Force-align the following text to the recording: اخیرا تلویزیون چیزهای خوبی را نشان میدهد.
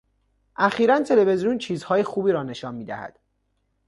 اخیرا 0.55 0.99
تلویزیون 1.03 1.57
چیزهای 1.57 2.03
خوبی 2.03 2.31
را 2.31 2.43
نشان 2.43 2.75
میدهد. 2.75 3.19